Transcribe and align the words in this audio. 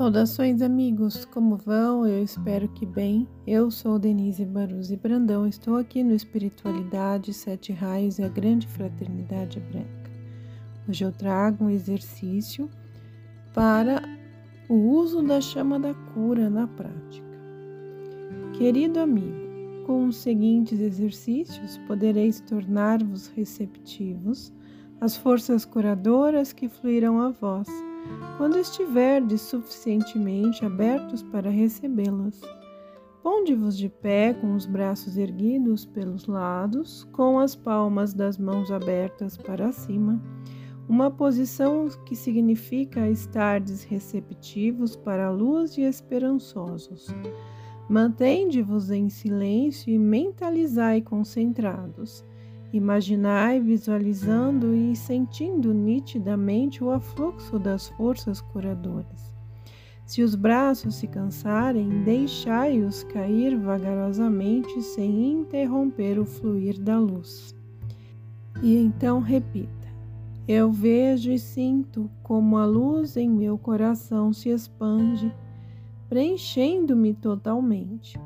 Saudações, 0.00 0.62
amigos! 0.62 1.26
Como 1.26 1.58
vão? 1.58 2.06
Eu 2.06 2.24
espero 2.24 2.66
que 2.68 2.86
bem. 2.86 3.28
Eu 3.46 3.70
sou 3.70 3.98
Denise 3.98 4.46
Baruzzi 4.46 4.96
Brandão, 4.96 5.46
estou 5.46 5.76
aqui 5.76 6.02
no 6.02 6.14
Espiritualidade, 6.14 7.34
Sete 7.34 7.70
Raios 7.70 8.18
e 8.18 8.22
a 8.22 8.28
Grande 8.30 8.66
Fraternidade 8.66 9.60
Branca. 9.60 10.10
Hoje 10.88 11.04
eu 11.04 11.12
trago 11.12 11.66
um 11.66 11.68
exercício 11.68 12.70
para 13.52 14.00
o 14.70 14.74
uso 14.74 15.20
da 15.20 15.38
chama 15.38 15.78
da 15.78 15.92
cura 16.14 16.48
na 16.48 16.66
prática. 16.66 17.38
Querido 18.56 19.00
amigo, 19.00 19.84
com 19.84 20.06
os 20.06 20.16
seguintes 20.16 20.80
exercícios 20.80 21.76
podereis 21.86 22.40
tornar-vos 22.40 23.26
receptivos 23.36 24.50
às 24.98 25.14
forças 25.14 25.66
curadoras 25.66 26.54
que 26.54 26.70
fluirão 26.70 27.20
a 27.20 27.28
vós 27.28 27.68
quando 28.36 28.58
estiverdes 28.58 29.42
suficientemente 29.42 30.64
abertos 30.64 31.22
para 31.22 31.50
recebê-las. 31.50 32.40
Ponde-vos 33.22 33.76
de 33.76 33.88
pé 33.88 34.32
com 34.32 34.54
os 34.54 34.64
braços 34.64 35.18
erguidos 35.18 35.84
pelos 35.84 36.26
lados, 36.26 37.04
com 37.12 37.38
as 37.38 37.54
palmas 37.54 38.14
das 38.14 38.38
mãos 38.38 38.70
abertas 38.70 39.36
para 39.36 39.70
cima, 39.72 40.18
uma 40.88 41.10
posição 41.10 41.86
que 42.06 42.16
significa 42.16 43.08
estardes 43.08 43.84
receptivos 43.84 44.96
para 44.96 45.26
a 45.26 45.30
luz 45.30 45.76
e 45.76 45.82
esperançosos. 45.82 47.08
Mantende-vos 47.88 48.90
em 48.90 49.08
silêncio 49.08 49.92
e 49.92 49.98
mentalizai 49.98 51.02
concentrados. 51.02 52.24
Imaginai 52.72 53.60
visualizando 53.60 54.72
e 54.74 54.94
sentindo 54.94 55.74
nitidamente 55.74 56.84
o 56.84 56.90
afluxo 56.92 57.58
das 57.58 57.88
forças 57.88 58.40
curadoras. 58.40 59.32
Se 60.06 60.22
os 60.22 60.36
braços 60.36 60.96
se 60.96 61.08
cansarem, 61.08 62.02
deixai-os 62.04 63.02
cair 63.04 63.56
vagarosamente 63.56 64.80
sem 64.82 65.32
interromper 65.32 66.18
o 66.18 66.24
fluir 66.24 66.80
da 66.80 66.98
luz. 66.98 67.56
E 68.62 68.76
então 68.76 69.20
repita: 69.20 69.88
Eu 70.46 70.70
vejo 70.70 71.32
e 71.32 71.38
sinto 71.40 72.08
como 72.22 72.56
a 72.56 72.64
luz 72.64 73.16
em 73.16 73.28
meu 73.28 73.58
coração 73.58 74.32
se 74.32 74.48
expande, 74.48 75.34
preenchendo-me 76.08 77.14
totalmente. 77.14 78.18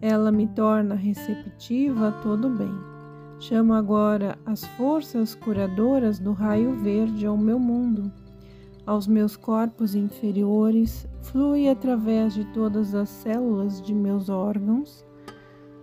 Ela 0.00 0.32
me 0.32 0.48
torna 0.48 0.96
receptiva 0.96 2.08
a 2.08 2.12
todo 2.12 2.48
bem 2.50 2.93
Chamo 3.46 3.74
agora 3.74 4.38
as 4.46 4.64
forças 4.64 5.34
curadoras 5.34 6.18
do 6.18 6.32
raio 6.32 6.72
verde 6.76 7.26
ao 7.26 7.36
meu 7.36 7.58
mundo, 7.58 8.10
aos 8.86 9.06
meus 9.06 9.36
corpos 9.36 9.94
inferiores, 9.94 11.06
flui 11.20 11.68
através 11.68 12.32
de 12.32 12.46
todas 12.54 12.94
as 12.94 13.10
células 13.10 13.82
de 13.82 13.92
meus 13.92 14.30
órgãos, 14.30 15.04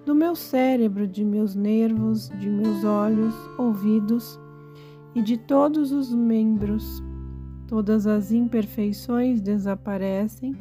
do 0.08 0.16
meu 0.16 0.36
cérebro, 0.36 1.06
de 1.06 1.24
meus 1.24 1.54
nervos, 1.54 2.30
de 2.40 2.50
meus 2.50 2.84
olhos, 2.84 3.36
ouvidos 3.60 4.40
e 5.14 5.22
de 5.22 5.38
todos 5.38 5.92
os 5.92 6.12
membros. 6.12 7.04
Todas 7.68 8.08
as 8.08 8.32
imperfeições 8.32 9.40
desaparecem 9.40 10.56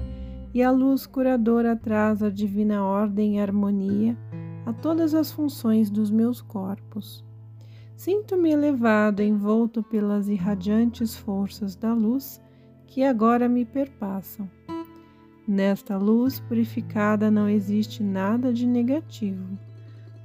e 0.53 0.63
a 0.63 0.71
luz 0.71 1.07
curadora 1.07 1.75
traz 1.75 2.23
a 2.23 2.29
divina 2.29 2.85
ordem 2.85 3.37
e 3.37 3.41
harmonia 3.41 4.15
a 4.67 4.73
todas 4.73 5.15
as 5.15 5.31
funções 5.31 5.91
dos 5.91 6.11
meus 6.11 6.41
corpos. 6.41 7.25
Sinto-me 7.97 8.51
elevado, 8.51 9.23
envolto 9.23 9.83
pelas 9.83 10.29
irradiantes 10.29 11.15
forças 11.15 11.77
da 11.77 11.93
luz 11.93 12.41
que 12.87 13.03
agora 13.03 13.49
me 13.49 13.65
perpassam. 13.65 14.49
Nesta 15.47 15.99
luz 15.99 16.41
purificada 16.41 17.31
não 17.31 17.49
existe 17.49 18.03
nada 18.03 18.53
de 18.53 18.67
negativo. 18.67 19.59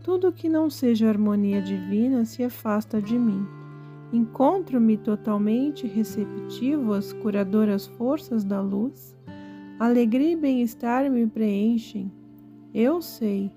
Tudo 0.04 0.32
que 0.32 0.48
não 0.48 0.70
seja 0.70 1.10
harmonia 1.10 1.62
divina 1.62 2.26
se 2.26 2.44
afasta 2.44 3.02
de 3.02 3.18
mim. 3.18 3.46
Encontro-me 4.14 4.98
totalmente 4.98 5.88
receptivo 5.88 6.94
às 6.94 7.12
curadoras 7.12 7.88
forças 7.88 8.44
da 8.44 8.62
luz. 8.62 9.16
Alegria 9.80 10.32
e 10.32 10.36
bem-estar 10.36 11.10
me 11.10 11.28
preenchem. 11.28 12.12
Eu 12.74 13.02
sei 13.02 13.52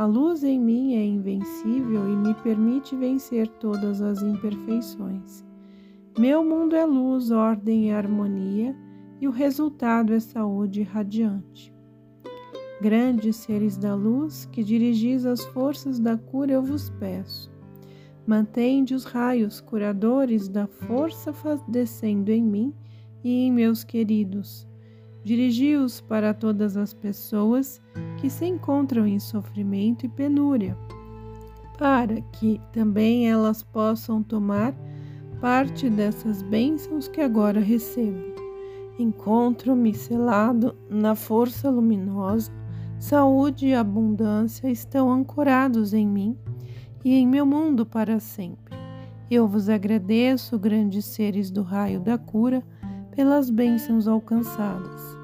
a 0.00 0.06
luz 0.06 0.42
em 0.42 0.58
mim 0.58 0.94
é 0.94 1.04
invencível 1.04 2.10
e 2.10 2.16
me 2.16 2.32
permite 2.36 2.96
vencer 2.96 3.46
todas 3.46 4.00
as 4.00 4.22
imperfeições. 4.22 5.44
Meu 6.18 6.42
mundo 6.42 6.74
é 6.74 6.86
luz, 6.86 7.30
ordem 7.30 7.88
e 7.88 7.90
harmonia, 7.90 8.74
e 9.20 9.28
o 9.28 9.30
resultado 9.30 10.14
é 10.14 10.18
saúde 10.18 10.82
radiante. 10.82 11.70
Grandes 12.80 13.36
seres 13.36 13.76
da 13.76 13.94
luz, 13.94 14.46
que 14.46 14.64
dirigis 14.64 15.26
as 15.26 15.44
forças 15.44 16.00
da 16.00 16.16
cura, 16.16 16.52
eu 16.52 16.62
vos 16.62 16.88
peço. 16.88 17.52
Mantende 18.26 18.94
os 18.94 19.04
raios 19.04 19.60
curadores 19.60 20.48
da 20.48 20.66
força 20.66 21.30
descendo 21.68 22.30
em 22.30 22.42
mim 22.42 22.74
e 23.22 23.48
em 23.48 23.52
meus 23.52 23.84
queridos 23.84 24.69
Dirigi-os 25.22 26.00
para 26.00 26.32
todas 26.32 26.76
as 26.76 26.94
pessoas 26.94 27.80
que 28.18 28.30
se 28.30 28.46
encontram 28.46 29.06
em 29.06 29.18
sofrimento 29.18 30.06
e 30.06 30.08
penúria, 30.08 30.76
para 31.78 32.20
que 32.20 32.60
também 32.72 33.28
elas 33.28 33.62
possam 33.62 34.22
tomar 34.22 34.74
parte 35.40 35.88
dessas 35.88 36.42
bênçãos 36.42 37.08
que 37.08 37.20
agora 37.20 37.60
recebo. 37.60 38.30
Encontro-me 38.98 39.94
selado 39.94 40.76
na 40.88 41.14
força 41.14 41.70
luminosa, 41.70 42.52
saúde 42.98 43.68
e 43.68 43.74
abundância 43.74 44.70
estão 44.70 45.10
ancorados 45.10 45.94
em 45.94 46.06
mim 46.06 46.36
e 47.02 47.14
em 47.14 47.26
meu 47.26 47.46
mundo 47.46 47.86
para 47.86 48.20
sempre. 48.20 48.76
Eu 49.30 49.46
vos 49.46 49.68
agradeço, 49.68 50.58
grandes 50.58 51.04
seres 51.04 51.50
do 51.50 51.62
raio 51.62 52.00
da 52.00 52.18
cura, 52.18 52.62
pelas 53.10 53.50
bênçãos 53.50 54.06
alcançadas. 54.06 55.20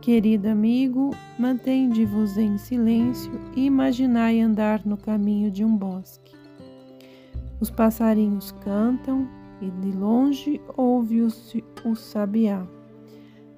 Querido 0.00 0.48
amigo, 0.48 1.10
mantende-vos 1.38 2.38
em 2.38 2.56
silêncio 2.56 3.32
e 3.54 3.66
imaginai 3.66 4.40
andar 4.40 4.84
no 4.86 4.96
caminho 4.96 5.50
de 5.50 5.64
um 5.64 5.76
bosque. 5.76 6.34
Os 7.60 7.70
passarinhos 7.70 8.52
cantam 8.52 9.28
e 9.60 9.70
de 9.70 9.92
longe 9.92 10.60
ouve-se 10.76 11.62
o 11.84 11.94
sabiá. 11.94 12.66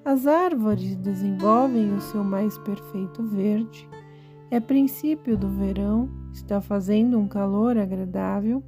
As 0.03 0.27
árvores 0.27 0.97
desenvolvem 0.97 1.93
o 1.93 2.01
seu 2.01 2.25
mais 2.25 2.57
perfeito 2.57 3.23
verde. 3.23 3.87
É 4.51 4.59
princípio 4.59 5.37
do 5.37 5.47
verão, 5.47 6.09
está 6.33 6.59
fazendo 6.59 7.17
um 7.17 7.27
calor 7.27 7.77
agradável, 7.77 8.61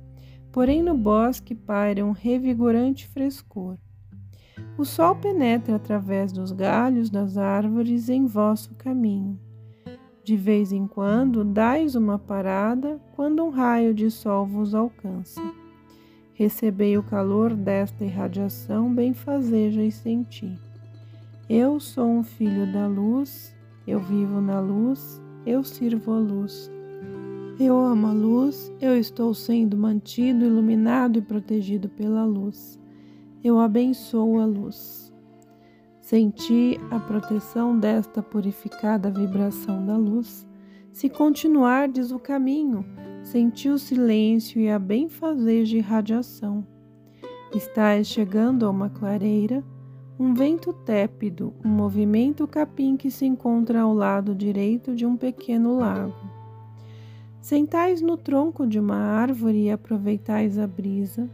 porém 0.49 0.81
no 0.81 0.97
bosque 0.97 1.53
paira 1.53 2.05
um 2.05 2.11
revigorante 2.11 3.05
frescor. 3.05 3.77
O 4.77 4.83
sol 4.83 5.15
penetra 5.15 5.77
através 5.77 6.33
dos 6.33 6.51
galhos 6.51 7.09
das 7.09 7.37
árvores 7.37 8.09
em 8.09 8.25
vosso 8.25 8.75
caminho. 8.75 9.39
De 10.21 10.35
vez 10.35 10.73
em 10.73 10.85
quando 10.85 11.45
dais 11.45 11.95
uma 11.95 12.19
parada 12.19 12.99
quando 13.15 13.41
um 13.45 13.49
raio 13.49 13.93
de 13.93 14.11
sol 14.11 14.45
vos 14.45 14.75
alcança. 14.75 15.41
Recebei 16.33 16.97
o 16.97 17.03
calor 17.03 17.53
desta 17.53 18.03
irradiação 18.03 18.93
benfazeja 18.93 19.81
e 19.81 19.91
senti. 19.91 20.59
Eu 21.49 21.79
sou 21.79 22.09
um 22.09 22.23
filho 22.23 22.69
da 22.73 22.85
luz, 22.85 23.55
eu 23.87 24.01
vivo 24.01 24.41
na 24.41 24.59
luz, 24.59 25.21
eu 25.45 25.63
sirvo 25.63 26.11
a 26.11 26.19
luz. 26.19 26.69
Eu 27.57 27.79
amo 27.79 28.07
a 28.07 28.11
luz, 28.11 28.69
eu 28.81 28.97
estou 28.97 29.33
sendo 29.33 29.77
mantido, 29.77 30.43
iluminado 30.43 31.17
e 31.17 31.21
protegido 31.21 31.87
pela 31.87 32.25
luz 32.25 32.77
eu 33.47 33.59
abençoo 33.59 34.39
a 34.39 34.45
luz. 34.45 35.13
Senti 36.01 36.79
a 36.89 36.99
proteção 36.99 37.77
desta 37.77 38.23
purificada 38.23 39.11
vibração 39.11 39.85
da 39.85 39.95
luz. 39.95 40.47
Se 40.91 41.07
continuardes 41.09 42.11
o 42.11 42.17
caminho, 42.17 42.83
senti 43.21 43.69
o 43.69 43.77
silêncio 43.77 44.59
e 44.59 44.67
a 44.67 44.79
benfazeja 44.79 45.77
irradiação. 45.77 46.65
Estás 47.53 48.07
chegando 48.07 48.65
a 48.65 48.69
uma 48.71 48.89
clareira, 48.89 49.63
um 50.19 50.33
vento 50.33 50.73
tépido, 50.73 51.53
um 51.63 51.69
movimento 51.69 52.47
capim 52.47 52.97
que 52.97 53.11
se 53.11 53.27
encontra 53.27 53.81
ao 53.81 53.93
lado 53.93 54.33
direito 54.33 54.95
de 54.95 55.05
um 55.05 55.15
pequeno 55.15 55.77
lago. 55.77 56.15
Sentais 57.39 58.01
no 58.01 58.17
tronco 58.17 58.65
de 58.65 58.79
uma 58.79 58.97
árvore 58.97 59.65
e 59.65 59.71
aproveitais 59.71 60.57
a 60.57 60.65
brisa, 60.65 61.29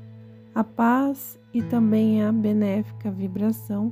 a 0.53 0.63
paz 0.63 1.39
e 1.53 1.61
também 1.61 2.23
a 2.23 2.31
benéfica 2.31 3.09
vibração 3.09 3.91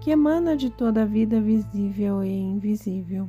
que 0.00 0.10
emana 0.10 0.56
de 0.56 0.70
toda 0.70 1.02
a 1.02 1.04
vida 1.04 1.40
visível 1.40 2.22
e 2.22 2.30
invisível. 2.30 3.28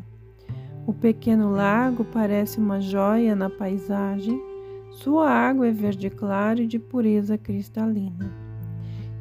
O 0.86 0.94
pequeno 0.94 1.52
lago 1.52 2.04
parece 2.04 2.58
uma 2.58 2.80
joia 2.80 3.36
na 3.36 3.50
paisagem, 3.50 4.42
sua 4.92 5.30
água 5.30 5.68
é 5.68 5.72
verde 5.72 6.10
claro 6.10 6.62
e 6.62 6.68
de 6.68 6.80
pureza 6.80 7.38
cristalina. 7.38 8.32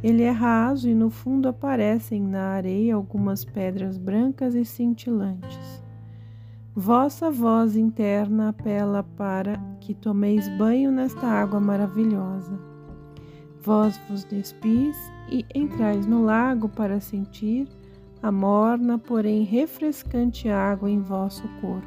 Ele 0.03 0.23
é 0.23 0.31
raso 0.31 0.89
e 0.89 0.95
no 0.95 1.11
fundo 1.11 1.49
aparecem 1.49 2.23
na 2.23 2.53
areia 2.53 2.95
algumas 2.95 3.45
pedras 3.45 3.99
brancas 3.99 4.55
e 4.55 4.65
cintilantes. 4.65 5.83
Vossa 6.75 7.31
voz 7.31 7.77
interna 7.77 8.51
apela 8.51 9.03
para 9.03 9.59
que 9.81 9.93
tomeis 9.93 10.49
banho 10.57 10.93
nesta 10.93 11.27
água 11.27 11.59
maravilhosa. 11.59 12.78
Vós 13.69 14.01
vos 14.09 14.25
despis 14.25 14.97
e 15.31 15.45
entrais 15.55 16.07
no 16.07 16.25
lago 16.25 16.71
para 16.71 17.01
sentir 17.01 17.69
a 18.23 18.33
morna, 18.33 18.99
porém 18.99 19.43
refrescante 19.43 20.49
água 20.49 20.91
em 20.91 21.03
vosso 21.03 21.47
corpo. 21.61 21.87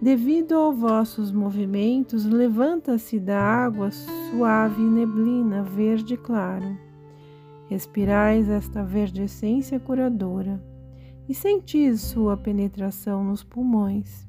Devido 0.00 0.54
aos 0.54 0.78
vossos 0.78 1.30
movimentos, 1.30 2.24
levanta-se 2.24 3.20
da 3.20 3.38
água 3.38 3.90
suave 3.90 4.80
neblina 4.80 5.62
verde 5.62 6.16
claro. 6.16 6.78
Respirais 7.68 8.48
esta 8.48 8.82
verde 8.82 9.24
essência 9.24 9.78
curadora 9.78 10.58
e 11.28 11.34
sentis 11.34 12.00
sua 12.00 12.34
penetração 12.34 13.22
nos 13.22 13.44
pulmões. 13.44 14.26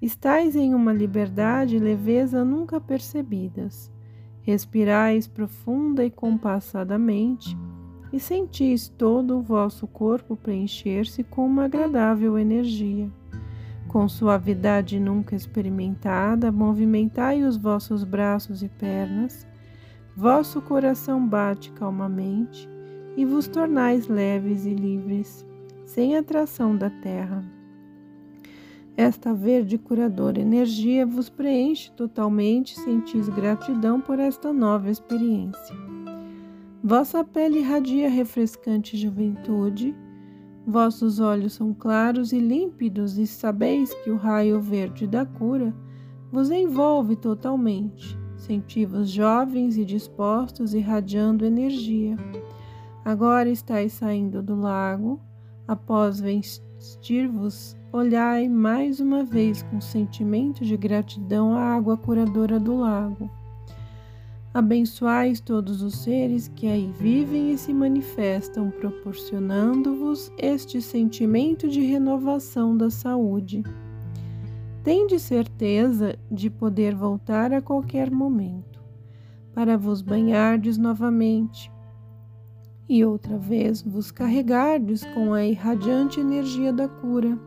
Estais 0.00 0.54
em 0.54 0.72
uma 0.72 0.92
liberdade 0.92 1.74
e 1.74 1.80
leveza 1.80 2.44
nunca 2.44 2.80
percebidas. 2.80 3.90
Respirais 4.42 5.26
profunda 5.26 6.04
e 6.04 6.10
compassadamente 6.10 7.56
e 8.12 8.18
sentis 8.18 8.88
todo 8.88 9.38
o 9.38 9.42
vosso 9.42 9.86
corpo 9.86 10.36
preencher-se 10.36 11.22
com 11.22 11.46
uma 11.46 11.64
agradável 11.64 12.38
energia. 12.38 13.10
Com 13.86 14.08
suavidade 14.08 14.98
nunca 15.00 15.34
experimentada, 15.34 16.50
movimentai 16.50 17.42
os 17.42 17.56
vossos 17.56 18.04
braços 18.04 18.62
e 18.62 18.68
pernas, 18.68 19.46
vosso 20.16 20.62
coração 20.62 21.26
bate 21.26 21.72
calmamente 21.72 22.68
e 23.16 23.24
vos 23.24 23.48
tornais 23.48 24.06
leves 24.06 24.64
e 24.64 24.74
livres, 24.74 25.44
sem 25.84 26.16
atração 26.16 26.76
da 26.76 26.88
terra. 26.88 27.59
Esta 28.96 29.32
verde 29.32 29.78
curadora 29.78 30.40
energia 30.40 31.06
vos 31.06 31.28
preenche 31.28 31.90
totalmente, 31.92 32.78
sentis 32.78 33.28
gratidão 33.28 34.00
por 34.00 34.18
esta 34.18 34.52
nova 34.52 34.90
experiência. 34.90 35.74
Vossa 36.82 37.24
pele 37.24 37.58
irradia 37.58 38.08
refrescante 38.08 38.96
juventude 38.96 39.94
Vossos 40.66 41.18
olhos 41.20 41.54
são 41.54 41.72
claros 41.72 42.32
e 42.32 42.38
límpidos, 42.38 43.18
e 43.18 43.26
sabeis 43.26 43.92
que 44.04 44.10
o 44.10 44.16
raio 44.16 44.60
verde 44.60 45.06
da 45.06 45.24
cura 45.24 45.74
vos 46.30 46.50
envolve 46.50 47.16
totalmente. 47.16 48.18
Senti-vos 48.36 49.10
jovens 49.10 49.76
e 49.76 49.84
dispostos, 49.84 50.72
irradiando 50.74 51.44
energia. 51.44 52.16
Agora 53.04 53.48
estáis 53.48 53.94
saindo 53.94 54.42
do 54.42 54.54
lago. 54.54 55.20
Após 55.66 56.20
vestir-vos, 56.80 57.76
olhai 57.92 58.48
mais 58.48 59.00
uma 59.00 59.22
vez 59.22 59.62
com 59.64 59.82
sentimento 59.82 60.64
de 60.64 60.78
gratidão 60.78 61.52
a 61.52 61.60
água 61.60 61.94
curadora 61.94 62.58
do 62.58 62.74
lago. 62.78 63.30
Abençoais 64.54 65.40
todos 65.40 65.82
os 65.82 65.98
seres 65.98 66.48
que 66.48 66.66
aí 66.66 66.90
vivem 66.98 67.52
e 67.52 67.58
se 67.58 67.74
manifestam, 67.74 68.70
proporcionando-vos 68.70 70.32
este 70.38 70.80
sentimento 70.80 71.68
de 71.68 71.82
renovação 71.82 72.74
da 72.74 72.88
saúde. 72.88 73.62
Tende 74.82 75.20
certeza 75.20 76.18
de 76.30 76.48
poder 76.48 76.94
voltar 76.94 77.52
a 77.52 77.60
qualquer 77.60 78.10
momento, 78.10 78.80
para 79.52 79.76
vos 79.76 80.00
banhardes 80.00 80.78
novamente 80.78 81.70
e 82.90 83.04
outra 83.04 83.38
vez 83.38 83.80
vos 83.80 84.10
carregardes 84.10 85.04
com 85.14 85.32
a 85.32 85.46
irradiante 85.46 86.20
energia 86.20 86.72
da 86.72 86.88
cura. 86.88 87.38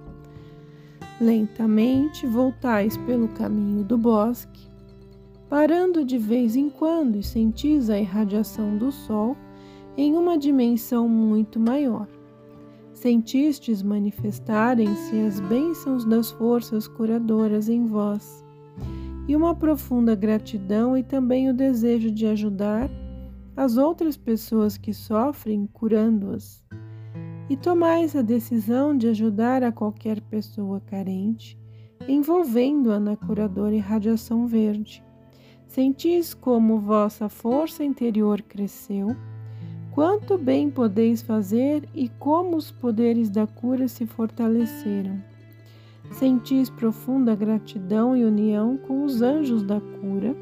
Lentamente 1.22 2.26
voltais 2.26 2.98
pelo 2.98 3.28
caminho 3.28 3.84
do 3.84 3.98
bosque 3.98 4.74
parando 5.54 6.04
de 6.04 6.18
vez 6.18 6.56
em 6.56 6.68
quando 6.68 7.16
e 7.16 7.22
sentis 7.22 7.88
a 7.88 8.00
irradiação 8.00 8.76
do 8.76 8.92
Sol 8.92 9.38
em 9.96 10.16
uma 10.16 10.36
dimensão 10.36 11.08
muito 11.08 11.60
maior. 11.60 12.08
Sentistes 12.92 13.84
manifestarem-se 13.84 15.16
as 15.20 15.40
bênçãos 15.42 16.06
das 16.06 16.32
forças 16.32 16.88
curadoras 16.88 17.70
em 17.70 17.86
vós, 17.86 18.44
e 19.28 19.36
uma 19.36 19.54
profunda 19.54 20.16
gratidão 20.16 20.98
e 20.98 21.04
também 21.04 21.48
o 21.48 21.54
desejo 21.54 22.10
de 22.10 22.26
ajudar 22.26 22.90
as 23.56 23.78
outras 23.78 24.18
pessoas 24.18 24.78
que 24.78 24.94
sofrem, 24.94 25.68
curando-as. 25.72 26.64
E 27.50 27.56
tomais 27.56 28.16
a 28.16 28.22
decisão 28.22 28.98
de 28.98 29.08
ajudar 29.08 29.64
a 29.64 29.72
qualquer 29.72 30.22
pessoa 30.22 30.80
carente, 30.80 31.58
envolvendo-a 32.08 33.00
na 33.00 33.16
curadora 33.16 33.76
irradiação 33.76 34.48
verde. 34.48 35.04
Sentis 35.68 36.34
como 36.34 36.80
vossa 36.80 37.30
força 37.30 37.84
interior 37.84 38.42
cresceu, 38.42 39.16
quanto 39.92 40.38
bem 40.38 40.70
podeis 40.70 41.22
fazer 41.22 41.88
e 41.94 42.10
como 42.10 42.58
os 42.58 42.72
poderes 42.72 43.30
da 43.30 43.46
cura 43.46 43.88
se 43.88 44.06
fortaleceram. 44.06 45.22
Sentis 46.12 46.70
profunda 46.70 47.36
gratidão 47.36 48.16
e 48.16 48.24
união 48.24 48.78
com 48.78 49.04
os 49.04 49.22
anjos 49.22 49.64
da 49.64 49.80
cura, 49.80 50.36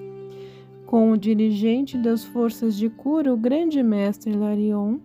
com 0.91 1.09
o 1.09 1.17
dirigente 1.17 1.97
das 1.97 2.21
forças 2.21 2.75
de 2.75 2.89
cura, 2.89 3.33
o 3.33 3.37
grande 3.37 3.81
mestre 3.81 4.33
Larion, 4.33 4.97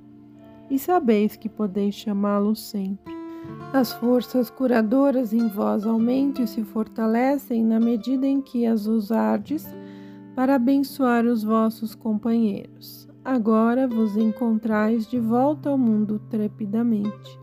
e 0.69 0.81
sabeis 0.81 1.37
que 1.37 1.49
podeis 1.49 1.94
chamá-lo 1.94 2.56
sempre. 2.56 3.15
As 3.73 3.93
forças 3.93 4.50
curadoras 4.50 5.33
em 5.33 5.47
vós 5.47 5.87
aumentam 5.87 6.44
e 6.44 6.49
se 6.49 6.65
fortalecem 6.65 7.62
na 7.65 7.79
medida 7.79 8.27
em 8.27 8.41
que 8.41 8.67
as 8.67 8.87
usardes 8.87 9.65
para 10.35 10.56
abençoar 10.56 11.25
os 11.25 11.44
vossos 11.44 11.94
companheiros. 11.94 13.09
Agora 13.25 13.87
vos 13.87 14.17
encontrais 14.17 15.06
de 15.06 15.21
volta 15.21 15.71
ao 15.71 15.79
mundo 15.79 16.21
trepidamente, 16.29 17.38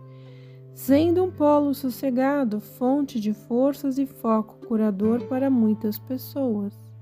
sendo 0.74 1.24
um 1.24 1.31
polo 1.31 1.74
sossegado, 1.74 2.60
fonte 2.60 3.22
de 3.22 3.31
forças 3.31 3.98
e 3.98 4.06
foco 4.06 4.68
curador 4.68 5.22
para 5.30 5.50
muitas 5.50 5.98
pessoas. 5.98 6.93